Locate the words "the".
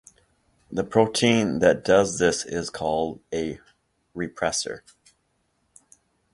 0.71-0.83